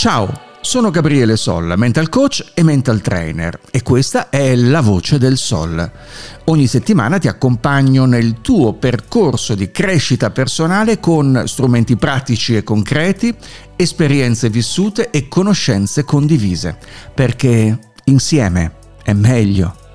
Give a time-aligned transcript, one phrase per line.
[0.00, 5.36] Ciao, sono Gabriele Solla, mental coach e mental trainer e questa è La Voce del
[5.36, 5.92] Sol.
[6.44, 13.36] Ogni settimana ti accompagno nel tuo percorso di crescita personale con strumenti pratici e concreti,
[13.76, 16.78] esperienze vissute e conoscenze condivise,
[17.14, 19.89] perché insieme è meglio.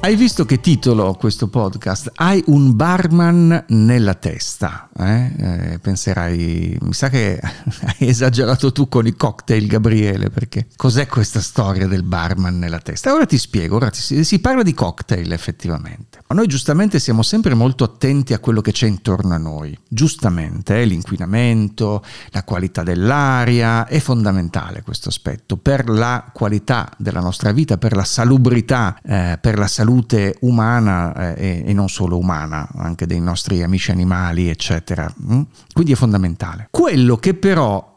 [0.00, 2.12] Hai visto che titolo questo podcast?
[2.14, 4.88] Hai un barman nella testa.
[4.96, 5.32] Eh?
[5.36, 11.40] Eh, penserai, mi sa che hai esagerato tu con i cocktail, Gabriele, perché cos'è questa
[11.40, 13.12] storia del barman nella testa?
[13.12, 16.20] Ora ti spiego, ora ti, si parla di cocktail effettivamente.
[16.28, 19.76] Ma noi giustamente siamo sempre molto attenti a quello che c'è intorno a noi.
[19.88, 20.84] Giustamente, eh?
[20.84, 27.96] l'inquinamento, la qualità dell'aria, è fondamentale questo aspetto per la qualità della nostra vita, per
[27.96, 33.20] la salubrità, eh, per la salute salute umana eh, e, non solo umana, anche dei
[33.20, 35.12] nostri amici animali, eccetera.
[35.32, 35.42] Mm?
[35.72, 36.68] Quindi è fondamentale.
[36.70, 37.96] Quello che però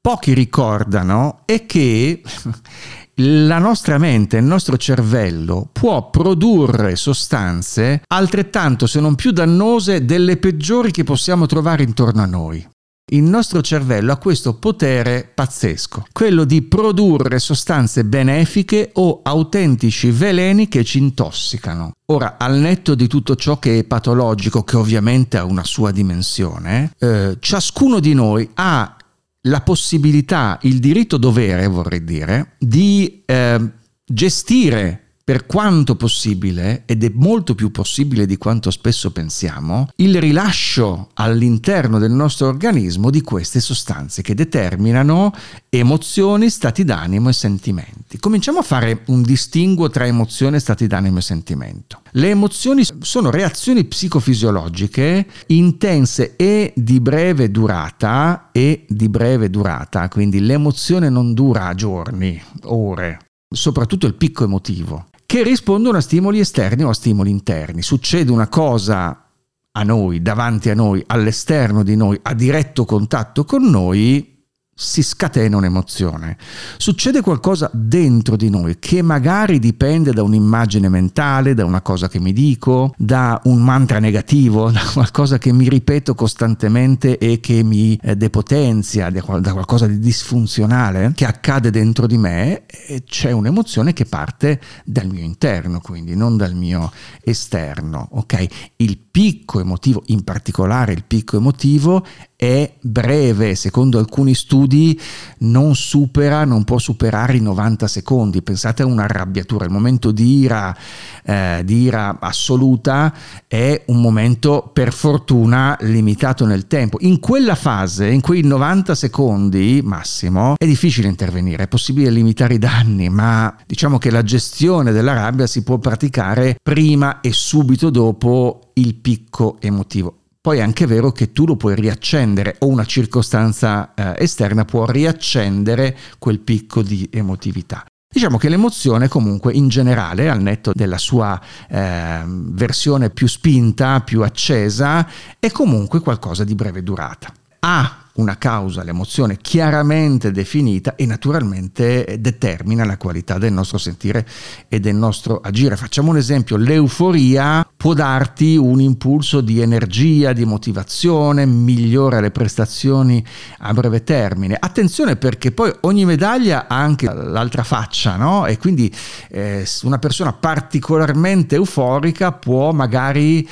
[0.00, 2.22] pochi ricordano è che
[3.18, 10.36] la nostra mente, il nostro cervello può produrre sostanze altrettanto se non più dannose delle
[10.36, 12.66] peggiori che possiamo trovare intorno a noi.
[13.12, 20.68] Il nostro cervello ha questo potere pazzesco, quello di produrre sostanze benefiche o autentici veleni
[20.68, 21.92] che ci intossicano.
[22.06, 26.92] Ora, al netto di tutto ciò che è patologico, che ovviamente ha una sua dimensione,
[26.98, 28.96] eh, ciascuno di noi ha
[29.42, 33.70] la possibilità, il diritto dovere, vorrei dire, di eh,
[34.02, 41.08] gestire per quanto possibile, ed è molto più possibile di quanto spesso pensiamo, il rilascio
[41.14, 45.32] all'interno del nostro organismo di queste sostanze che determinano
[45.70, 48.18] emozioni, stati d'animo e sentimenti.
[48.18, 52.02] Cominciamo a fare un distinguo tra emozione, stati d'animo e sentimento.
[52.10, 60.40] Le emozioni sono reazioni psicofisiologiche intense e di breve durata e di breve durata, quindi
[60.40, 66.90] l'emozione non dura giorni, ore, soprattutto il picco emotivo che rispondono a stimoli esterni o
[66.90, 67.82] a stimoli interni.
[67.82, 69.32] Succede una cosa
[69.72, 74.33] a noi, davanti a noi, all'esterno di noi, a diretto contatto con noi,
[74.74, 76.36] si scatena un'emozione.
[76.76, 82.18] Succede qualcosa dentro di noi che magari dipende da un'immagine mentale, da una cosa che
[82.18, 87.98] mi dico, da un mantra negativo, da qualcosa che mi ripeto costantemente e che mi
[88.02, 94.04] eh, depotenzia, da qualcosa di disfunzionale che accade dentro di me e c'è un'emozione che
[94.04, 96.90] parte dal mio interno, quindi non dal mio
[97.22, 98.46] esterno, ok?
[98.76, 102.04] Il picco emotivo, in particolare il picco emotivo,
[102.44, 105.00] è breve, secondo alcuni studi
[105.38, 108.42] non supera, non può superare i 90 secondi.
[108.42, 110.76] Pensate a un'arrabbiatura, il momento di ira,
[111.24, 113.14] eh, di ira assoluta
[113.46, 116.98] è un momento per fortuna limitato nel tempo.
[117.00, 122.58] In quella fase, in quei 90 secondi massimo, è difficile intervenire, è possibile limitare i
[122.58, 128.70] danni, ma diciamo che la gestione della rabbia si può praticare prima e subito dopo
[128.74, 130.18] il picco emotivo.
[130.44, 134.84] Poi è anche vero che tu lo puoi riaccendere o una circostanza eh, esterna può
[134.84, 137.86] riaccendere quel picco di emotività.
[138.06, 144.22] Diciamo che l'emozione comunque in generale, al netto della sua eh, versione più spinta, più
[144.22, 145.08] accesa,
[145.38, 147.32] è comunque qualcosa di breve durata.
[147.60, 154.24] Ha una causa, l'emozione chiaramente definita e naturalmente determina la qualità del nostro sentire
[154.68, 155.76] e del nostro agire.
[155.76, 163.24] Facciamo un esempio, l'euforia può darti un impulso di energia, di motivazione, migliora le prestazioni
[163.58, 164.56] a breve termine.
[164.58, 168.46] Attenzione perché poi ogni medaglia ha anche l'altra faccia, no?
[168.46, 168.94] E quindi
[169.30, 173.46] eh, una persona particolarmente euforica può magari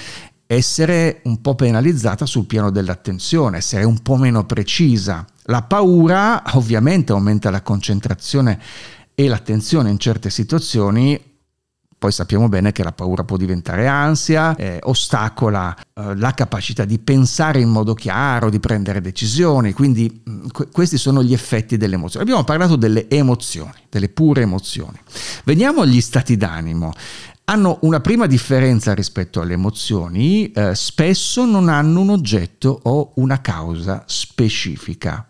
[0.54, 5.24] essere un po' penalizzata sul piano dell'attenzione, essere un po' meno precisa.
[5.44, 8.60] La paura ovviamente aumenta la concentrazione
[9.14, 11.20] e l'attenzione in certe situazioni,
[12.02, 16.98] poi sappiamo bene che la paura può diventare ansia, eh, ostacola eh, la capacità di
[16.98, 21.94] pensare in modo chiaro, di prendere decisioni, quindi mh, mm, questi sono gli effetti delle
[21.94, 22.24] emozioni.
[22.24, 24.98] Abbiamo parlato delle emozioni, delle pure emozioni.
[25.44, 26.92] Veniamo agli stati d'animo
[27.44, 33.40] hanno una prima differenza rispetto alle emozioni, eh, spesso non hanno un oggetto o una
[33.40, 35.26] causa specifica.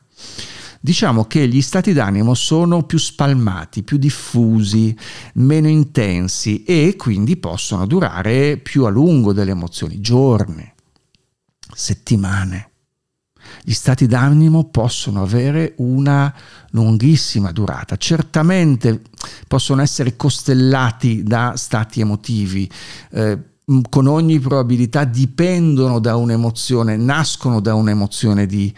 [0.81, 4.97] Diciamo che gli stati d'animo sono più spalmati, più diffusi,
[5.35, 10.71] meno intensi e quindi possono durare più a lungo delle emozioni, giorni,
[11.73, 12.72] settimane
[13.63, 16.33] gli stati d'animo possono avere una
[16.71, 17.97] lunghissima durata.
[17.97, 19.03] Certamente
[19.47, 22.69] possono essere costellati da stati emotivi.
[23.11, 23.39] Eh,
[23.89, 28.73] con ogni probabilità dipendono da un'emozione, nascono da un'emozione di,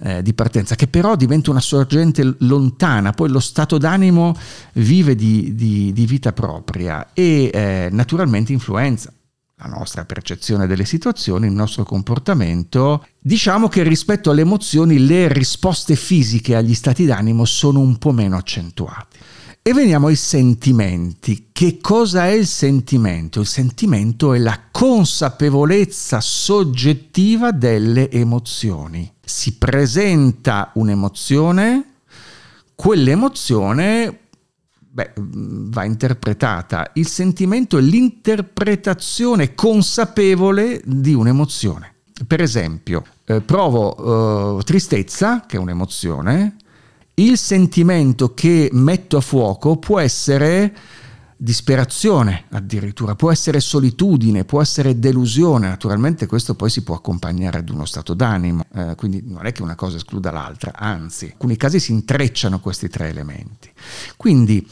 [0.00, 4.34] eh, di, partenza, che però diventa una sorgente lontana, poi lo stato d'animo
[4.74, 9.12] vive di, di, di vita propria e eh, naturalmente influenza
[9.62, 13.04] la nostra percezione delle situazioni, il nostro comportamento.
[13.18, 18.36] Diciamo che rispetto alle emozioni le risposte fisiche agli stati d'animo sono un po' meno
[18.36, 19.18] accentuate.
[19.62, 21.48] E veniamo ai sentimenti.
[21.52, 23.40] Che cosa è il sentimento?
[23.40, 29.12] Il sentimento è la consapevolezza soggettiva delle emozioni.
[29.22, 31.96] Si presenta un'emozione,
[32.74, 34.19] quell'emozione
[34.90, 36.90] beh, va interpretata.
[36.94, 41.94] Il sentimento è l'interpretazione consapevole di un'emozione.
[42.26, 46.56] Per esempio, eh, provo eh, tristezza, che è un'emozione,
[47.14, 50.74] il sentimento che metto a fuoco può essere
[51.42, 57.70] disperazione addirittura, può essere solitudine, può essere delusione, naturalmente questo poi si può accompagnare ad
[57.70, 61.56] uno stato d'animo, eh, quindi non è che una cosa escluda l'altra, anzi, in alcuni
[61.56, 63.70] casi si intrecciano questi tre elementi.
[64.18, 64.68] Quindi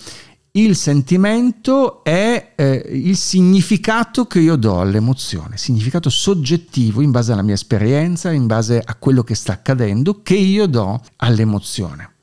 [0.52, 7.42] il sentimento è eh, il significato che io do all'emozione, significato soggettivo in base alla
[7.42, 12.16] mia esperienza, in base a quello che sta accadendo, che io do all'emozione.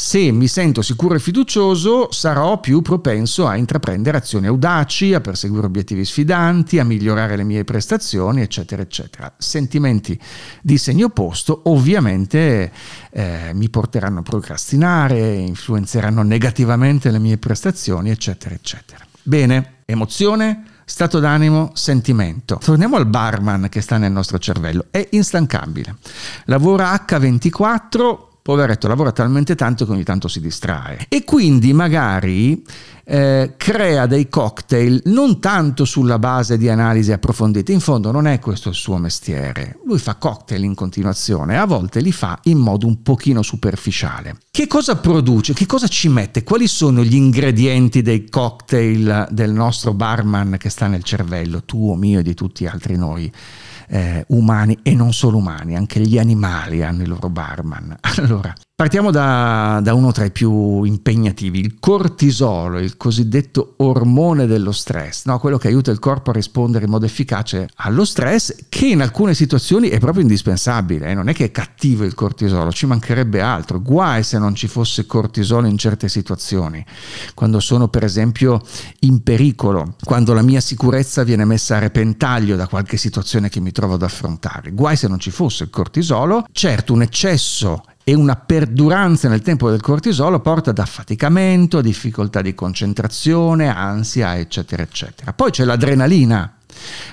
[0.00, 5.66] Se mi sento sicuro e fiducioso, sarò più propenso a intraprendere azioni audaci, a perseguire
[5.66, 9.34] obiettivi sfidanti, a migliorare le mie prestazioni, eccetera, eccetera.
[9.36, 10.16] Sentimenti
[10.62, 12.70] di segno opposto ovviamente
[13.10, 19.04] eh, mi porteranno a procrastinare, influenzeranno negativamente le mie prestazioni, eccetera, eccetera.
[19.24, 22.60] Bene, emozione, stato d'animo, sentimento.
[22.62, 25.96] Torniamo al barman che sta nel nostro cervello, è instancabile.
[26.44, 32.64] Lavora H24, poveretto lavora talmente tanto che ogni tanto si distrae e quindi magari
[33.04, 38.38] eh, crea dei cocktail non tanto sulla base di analisi approfondite, in fondo non è
[38.38, 42.86] questo il suo mestiere, lui fa cocktail in continuazione, a volte li fa in modo
[42.86, 44.38] un pochino superficiale.
[44.50, 45.52] Che cosa produce?
[45.52, 46.42] Che cosa ci mette?
[46.42, 52.20] Quali sono gli ingredienti dei cocktail del nostro barman che sta nel cervello, tuo, mio
[52.20, 53.30] e di tutti altri noi?
[53.88, 57.96] Eh, umani e non solo umani, anche gli animali hanno i loro barman.
[58.18, 64.70] Allora, partiamo da, da, uno tra i più impegnativi, il cortisolo, il cosiddetto ormone dello
[64.70, 65.40] stress, no?
[65.40, 69.34] quello che aiuta il corpo a rispondere in modo efficace allo stress, che in alcune
[69.34, 71.14] situazioni è proprio indispensabile, eh?
[71.14, 75.06] non è che è cattivo il cortisolo, ci mancherebbe altro, guai se non ci fosse
[75.06, 76.84] cortisolo in certe situazioni,
[77.34, 78.62] quando sono per esempio
[79.00, 83.72] in pericolo, quando la mia sicurezza viene messa a repentaglio da qualche situazione che mi
[83.72, 84.70] trovo ad affrontare.
[84.70, 89.68] Guai se non ci fosse il cortisolo, certo un eccesso e una perduranza nel tempo
[89.68, 95.34] del cortisolo porta ad affaticamento, difficoltà di concentrazione, ansia, eccetera, eccetera.
[95.34, 96.54] Poi c'è l'adrenalina.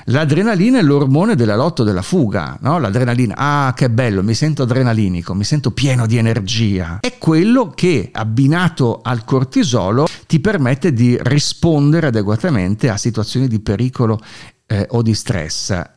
[0.06, 2.80] L'adrenalina è l'ormone della lotta della fuga, no?
[2.80, 7.00] L'adrenalina, ah che bello, mi sento adrenalinico, mi sento pieno di energia.
[7.01, 14.18] È quello che abbinato al cortisolo ti permette di rispondere adeguatamente a situazioni di pericolo
[14.65, 15.94] eh, o di stress.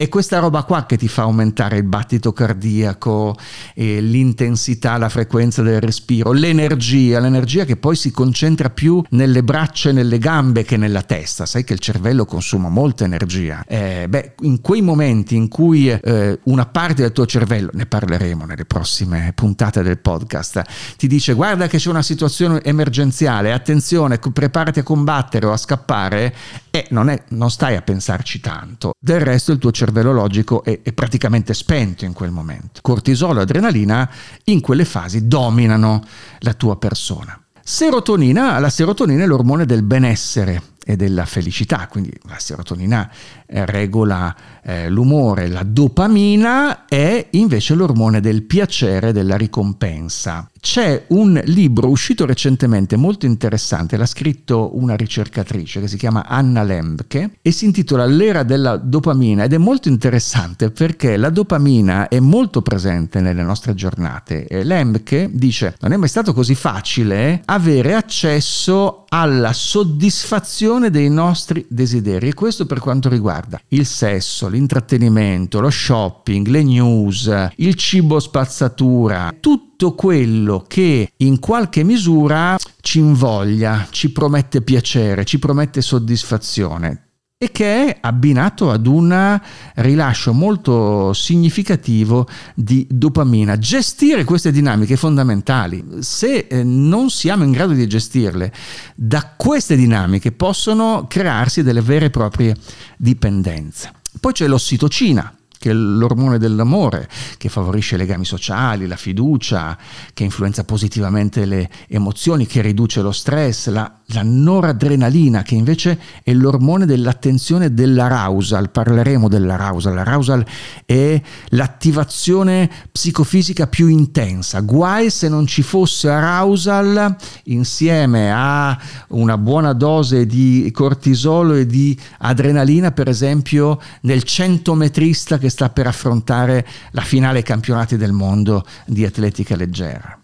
[0.00, 3.36] È questa roba qua che ti fa aumentare il battito cardiaco,
[3.74, 9.92] l'intensità, la frequenza del respiro, l'energia, l'energia che poi si concentra più nelle braccia e
[9.92, 11.46] nelle gambe che nella testa.
[11.46, 13.64] Sai che il cervello consuma molta energia.
[13.66, 18.44] Eh, beh, in quei momenti in cui eh, una parte del tuo cervello, ne parleremo
[18.44, 20.62] nelle prossime puntate del podcast,
[20.96, 26.32] ti dice guarda che c'è una situazione emergenziale, attenzione, preparati a combattere o a scappare,
[26.70, 28.92] eh, non, è, non stai a pensarci tanto.
[28.96, 32.80] Del resto il tuo cervello cervello logico è, è praticamente spento in quel momento.
[32.82, 34.08] Cortisolo e adrenalina
[34.44, 36.04] in quelle fasi dominano
[36.40, 37.40] la tua persona.
[37.62, 43.10] Serotonina, la serotonina è l'ormone del benessere e della felicità, quindi la serotonina
[43.46, 50.48] eh, regola eh, l'umore, la dopamina è invece l'ormone del piacere e della ricompensa.
[50.60, 56.62] C'è un libro uscito recentemente molto interessante, l'ha scritto una ricercatrice che si chiama Anna
[56.62, 62.18] Lembke e si intitola L'era della dopamina ed è molto interessante perché la dopamina è
[62.18, 67.94] molto presente nelle nostre giornate e Lembke dice non è mai stato così facile avere
[67.94, 75.70] accesso alla soddisfazione dei nostri desideri e questo per quanto riguarda il sesso, l'intrattenimento, lo
[75.70, 84.10] shopping, le news, il cibo spazzatura, tutto quello che in qualche misura ci invoglia, ci
[84.10, 87.08] promette piacere, ci promette soddisfazione
[87.40, 89.40] e che è abbinato ad un
[89.76, 93.56] rilascio molto significativo di dopamina.
[93.56, 95.84] Gestire queste dinamiche fondamentali.
[96.00, 98.52] Se eh, non siamo in grado di gestirle,
[98.96, 102.56] da queste dinamiche possono crearsi delle vere e proprie
[102.96, 103.92] dipendenze.
[104.18, 109.76] Poi c'è l'ossitocina, che è l'ormone dell'amore, che favorisce i legami sociali, la fiducia,
[110.14, 116.32] che influenza positivamente le emozioni, che riduce lo stress, la, la noradrenalina, che invece è
[116.32, 118.70] l'ormone dell'attenzione dell'arousal.
[118.70, 119.94] Parleremo dell'arousal.
[119.94, 120.46] L'arousal
[120.84, 124.60] è l'attivazione psicofisica più intensa.
[124.60, 131.98] Guai se non ci fosse arousal insieme a una buona dose di cortisolo e di
[132.18, 138.66] adrenalina, per esempio nel centometrista che che sta per affrontare la finale campionati del mondo
[138.84, 140.18] di atletica leggera,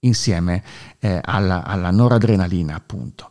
[0.00, 0.62] insieme
[1.00, 3.30] eh, alla, alla noradrenalina appunto.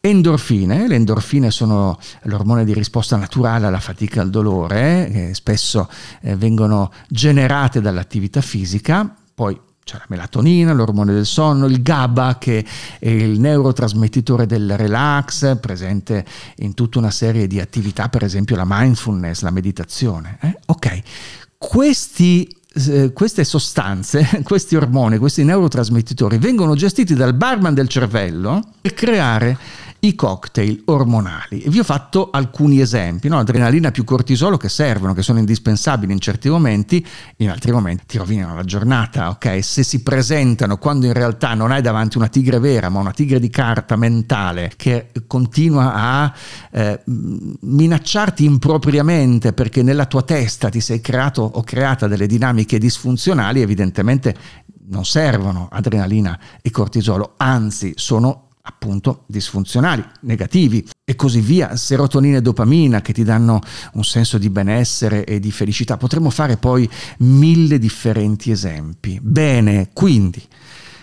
[0.00, 5.34] Endorfine, le endorfine sono l'ormone di risposta naturale alla fatica e al dolore, eh, che
[5.34, 5.88] spesso
[6.22, 9.58] eh, vengono generate dall'attività fisica, poi
[9.90, 12.64] c'è la melatonina, l'ormone del sonno, il GABA che
[13.00, 16.24] è il neurotrasmettitore del relax, presente
[16.58, 20.38] in tutta una serie di attività, per esempio la mindfulness, la meditazione.
[20.42, 20.56] Eh?
[20.66, 21.00] Ok,
[21.58, 28.94] questi eh, queste sostanze, questi ormoni, questi neurotrasmettitori vengono gestiti dal barman del cervello per
[28.94, 29.58] creare
[30.00, 31.64] i cocktail ormonali.
[31.66, 33.38] vi ho fatto alcuni esempi, no?
[33.38, 38.18] adrenalina più cortisolo che servono, che sono indispensabili in certi momenti, in altri momenti ti
[38.18, 39.62] rovinano la giornata, ok?
[39.62, 43.38] Se si presentano quando in realtà non hai davanti una tigre vera, ma una tigre
[43.38, 46.34] di carta mentale che continua a
[46.70, 47.02] eh,
[47.60, 54.34] minacciarti impropriamente perché nella tua testa ti sei creato o creata delle dinamiche disfunzionali, evidentemente
[54.88, 62.42] non servono adrenalina e cortisolo, anzi sono appunto disfunzionali, negativi e così via, serotonina e
[62.42, 63.60] dopamina che ti danno
[63.94, 65.96] un senso di benessere e di felicità.
[65.96, 66.88] Potremmo fare poi
[67.18, 69.18] mille differenti esempi.
[69.22, 70.42] Bene, quindi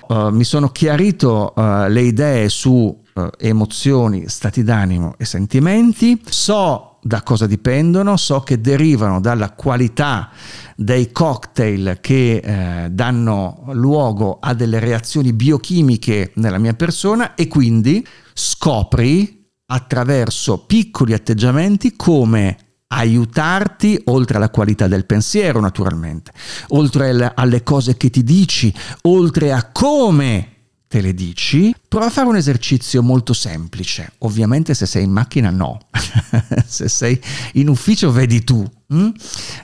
[0.07, 6.96] uh, mi sono chiarito uh, le idee su uh, emozioni, stati d'animo e sentimenti, so
[7.07, 10.29] da cosa dipendono, so che derivano dalla qualità
[10.75, 18.05] dei cocktail che eh, danno luogo a delle reazioni biochimiche nella mia persona e quindi
[18.33, 22.57] scopri attraverso piccoli atteggiamenti come
[22.89, 26.31] aiutarti oltre alla qualità del pensiero naturalmente,
[26.69, 28.73] oltre alle cose che ti dici,
[29.03, 30.56] oltre a come
[30.87, 34.13] te le dici, prova a fare un esercizio molto semplice.
[34.19, 35.79] Ovviamente se sei in macchina no,
[36.65, 37.19] se sei
[37.53, 38.65] in ufficio vedi tu.
[38.93, 39.09] Mm?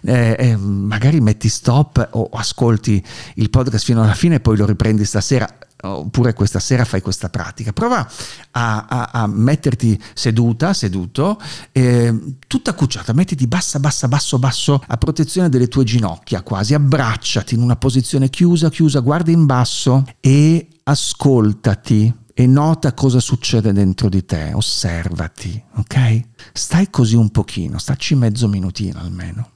[0.02, 3.02] Eh, eh, magari metti stop o ascolti
[3.36, 5.48] il podcast fino alla fine e poi lo riprendi stasera
[5.86, 7.74] oppure questa sera fai questa pratica.
[7.74, 8.08] Prova
[8.52, 11.40] a, a, a metterti seduta, seduto,
[11.72, 17.56] eh, tutta cucciata, mettiti bassa, bassa, basso, basso, a protezione delle tue ginocchia quasi, abbracciati
[17.56, 24.10] in una posizione chiusa, chiusa, guarda in basso e ascoltati e nota cosa succede dentro
[24.10, 26.22] di te, osservati, ok?
[26.54, 29.52] Stai così un pochino, staci mezzo minutino almeno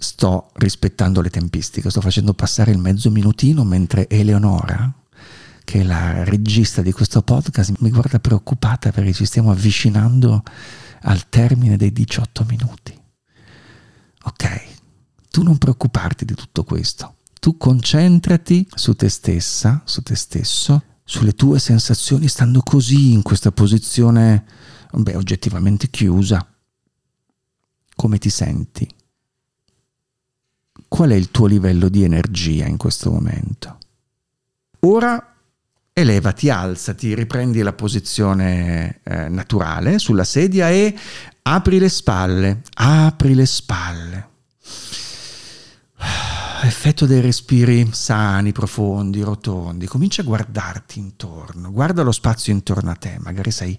[0.00, 4.92] sto rispettando le tempistiche, sto facendo passare il mezzo minutino mentre Eleonora,
[5.64, 10.44] che è la regista di questo podcast, mi guarda preoccupata perché ci stiamo avvicinando
[11.02, 12.96] al termine dei 18 minuti.
[14.22, 14.62] Ok,
[15.30, 21.34] tu non preoccuparti di tutto questo, tu concentrati su te stessa, su te stesso, sulle
[21.34, 24.44] tue sensazioni stando così in questa posizione,
[24.92, 26.46] beh, oggettivamente chiusa.
[27.94, 28.88] Come ti senti?
[30.88, 33.78] qual è il tuo livello di energia in questo momento.
[34.80, 35.34] Ora
[35.92, 40.96] elevati, alzati, riprendi la posizione eh, naturale sulla sedia e
[41.42, 44.28] apri le spalle, apri le spalle.
[46.80, 49.88] Effetto dei respiri sani, profondi, rotondi.
[49.88, 53.76] Comincia a guardarti intorno, guarda lo spazio intorno a te, magari sei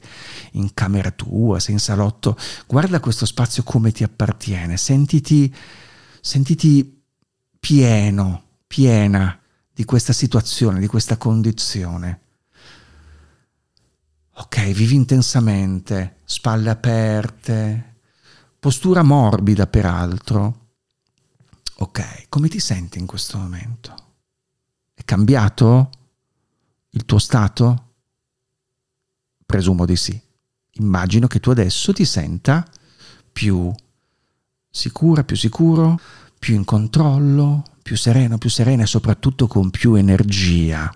[0.52, 2.36] in camera tua, sei in salotto,
[2.68, 5.56] guarda questo spazio come ti appartiene, sentiti,
[6.20, 7.02] sentiti
[7.58, 9.40] pieno, piena
[9.74, 12.20] di questa situazione, di questa condizione.
[14.34, 17.96] Ok, vivi intensamente, spalle aperte,
[18.60, 20.72] postura morbida peraltro.
[21.78, 23.94] Ok, come ti senti in questo momento?
[24.94, 25.90] È cambiato
[26.92, 27.96] il tuo stato?
[29.46, 30.18] Presumo di sì.
[30.76, 32.66] Immagino che tu adesso ti senta
[33.30, 33.70] più
[34.70, 36.00] sicura, più sicuro,
[36.40, 40.90] più in controllo, più sereno, più serena e soprattutto con più energia.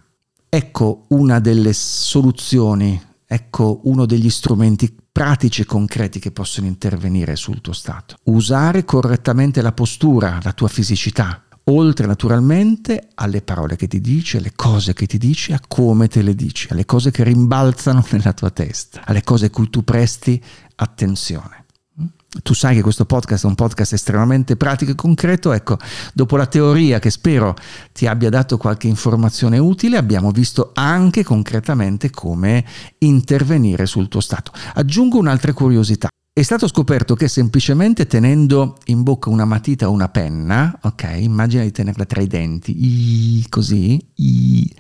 [0.48, 7.62] Ecco una delle soluzioni, ecco uno degli strumenti pratici e concreti che possono intervenire sul
[7.62, 8.16] tuo stato.
[8.24, 14.54] Usare correttamente la postura, la tua fisicità, oltre naturalmente alle parole che ti dici, alle
[14.56, 18.50] cose che ti dici, a come te le dici, alle cose che rimbalzano nella tua
[18.50, 20.44] testa, alle cose a cui tu presti
[20.76, 21.63] attenzione.
[22.42, 25.78] Tu sai che questo podcast è un podcast estremamente pratico e concreto, ecco,
[26.14, 27.56] dopo la teoria che spero
[27.92, 32.66] ti abbia dato qualche informazione utile, abbiamo visto anche concretamente come
[33.00, 34.52] intervenire sul tuo stato.
[34.74, 36.08] Aggiungo un'altra curiosità.
[36.36, 41.62] È stato scoperto che semplicemente tenendo in bocca una matita o una penna, ok, immagina
[41.62, 44.76] di tenerla tra i denti, i, così, i,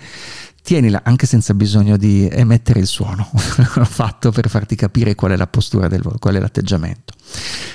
[0.63, 3.29] tienila anche senza bisogno di emettere il suono,
[3.75, 7.13] l'ho fatto per farti capire qual è la postura del qual è l'atteggiamento.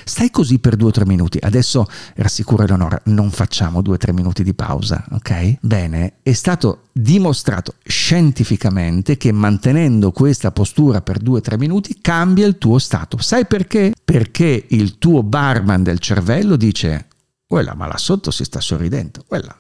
[0.05, 4.13] Stai così per due o tre minuti, adesso rassicuro Eleonora, non facciamo due o tre
[4.13, 5.59] minuti di pausa, ok?
[5.61, 12.47] Bene, è stato dimostrato scientificamente che mantenendo questa postura per due o tre minuti cambia
[12.47, 13.19] il tuo stato.
[13.19, 13.93] Sai perché?
[14.03, 17.07] Perché il tuo barman del cervello dice,
[17.47, 19.55] quella ma là sotto si sta sorridendo, quella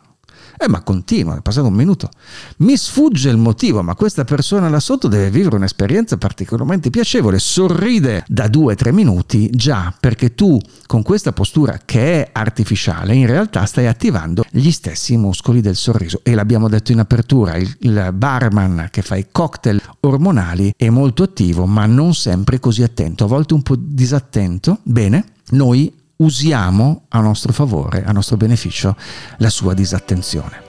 [0.58, 2.10] eh, ma continua, è passato un minuto.
[2.58, 7.38] Mi sfugge il motivo, ma questa persona là sotto deve vivere un'esperienza particolarmente piacevole.
[7.38, 13.14] Sorride da due o tre minuti già perché tu con questa postura che è artificiale
[13.14, 16.20] in realtà stai attivando gli stessi muscoli del sorriso.
[16.22, 21.22] E l'abbiamo detto in apertura, il, il barman che fa i cocktail ormonali è molto
[21.22, 24.78] attivo ma non sempre così attento, a volte un po' disattento.
[24.82, 28.96] Bene, noi usiamo a nostro favore, a nostro beneficio,
[29.38, 30.66] la sua disattenzione.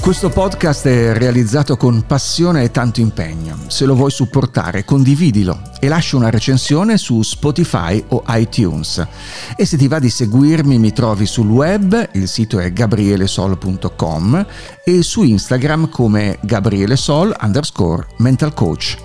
[0.00, 3.56] Questo podcast è realizzato con passione e tanto impegno.
[3.68, 9.06] Se lo vuoi supportare, condividilo e lascia una recensione su Spotify o iTunes.
[9.54, 14.46] E se ti va di seguirmi, mi trovi sul web, il sito è gabrielesol.com
[14.84, 18.96] e su Instagram come gabrielesol underscore mental coach.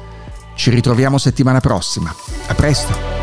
[0.55, 2.12] Ci ritroviamo settimana prossima.
[2.48, 3.16] A presto!